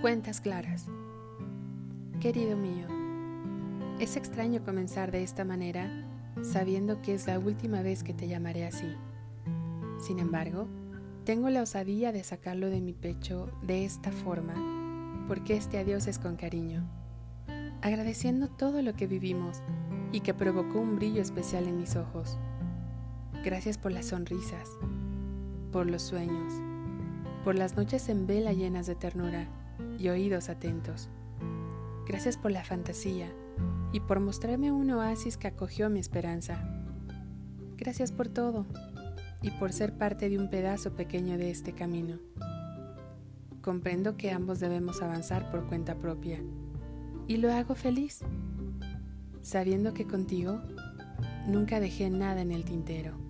Cuentas 0.00 0.40
claras. 0.40 0.86
Querido 2.20 2.56
mío, 2.56 2.86
es 3.98 4.16
extraño 4.16 4.62
comenzar 4.64 5.10
de 5.10 5.24
esta 5.24 5.44
manera 5.44 5.90
sabiendo 6.40 7.02
que 7.02 7.14
es 7.14 7.26
la 7.26 7.40
última 7.40 7.82
vez 7.82 8.04
que 8.04 8.14
te 8.14 8.28
llamaré 8.28 8.64
así. 8.64 8.86
Sin 9.98 10.20
embargo, 10.20 10.68
tengo 11.24 11.50
la 11.50 11.62
osadía 11.62 12.12
de 12.12 12.22
sacarlo 12.22 12.70
de 12.70 12.80
mi 12.80 12.92
pecho 12.92 13.50
de 13.62 13.84
esta 13.84 14.12
forma 14.12 14.54
porque 15.26 15.56
este 15.56 15.78
adiós 15.78 16.06
es 16.06 16.20
con 16.20 16.36
cariño, 16.36 16.88
agradeciendo 17.82 18.46
todo 18.46 18.82
lo 18.82 18.94
que 18.94 19.08
vivimos 19.08 19.62
y 20.12 20.20
que 20.20 20.32
provocó 20.32 20.78
un 20.78 20.94
brillo 20.94 21.20
especial 21.20 21.66
en 21.66 21.76
mis 21.76 21.96
ojos. 21.96 22.38
Gracias 23.42 23.78
por 23.78 23.90
las 23.90 24.06
sonrisas, 24.06 24.68
por 25.72 25.90
los 25.90 26.02
sueños, 26.02 26.52
por 27.42 27.56
las 27.56 27.76
noches 27.76 28.08
en 28.08 28.28
vela 28.28 28.52
llenas 28.52 28.86
de 28.86 28.94
ternura 28.94 29.48
y 29.98 30.08
oídos 30.08 30.48
atentos. 30.48 31.08
Gracias 32.06 32.36
por 32.36 32.50
la 32.50 32.64
fantasía 32.64 33.32
y 33.92 34.00
por 34.00 34.20
mostrarme 34.20 34.72
un 34.72 34.90
oasis 34.90 35.36
que 35.36 35.48
acogió 35.48 35.90
mi 35.90 36.00
esperanza. 36.00 36.58
Gracias 37.76 38.12
por 38.12 38.28
todo 38.28 38.66
y 39.42 39.50
por 39.52 39.72
ser 39.72 39.96
parte 39.96 40.28
de 40.28 40.38
un 40.38 40.50
pedazo 40.50 40.94
pequeño 40.94 41.38
de 41.38 41.50
este 41.50 41.72
camino. 41.72 42.18
Comprendo 43.60 44.16
que 44.16 44.30
ambos 44.30 44.60
debemos 44.60 45.02
avanzar 45.02 45.50
por 45.50 45.66
cuenta 45.66 45.96
propia 45.96 46.40
y 47.26 47.36
lo 47.36 47.52
hago 47.52 47.74
feliz, 47.74 48.20
sabiendo 49.42 49.92
que 49.92 50.06
contigo 50.06 50.62
nunca 51.46 51.78
dejé 51.78 52.10
nada 52.10 52.40
en 52.40 52.52
el 52.52 52.64
tintero. 52.64 53.27